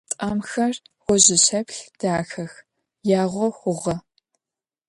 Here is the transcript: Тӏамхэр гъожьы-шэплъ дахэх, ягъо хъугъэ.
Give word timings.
Тӏамхэр 0.11 0.73
гъожьы-шэплъ 1.03 1.79
дахэх, 1.99 2.53
ягъо 3.21 3.47
хъугъэ. 3.57 3.95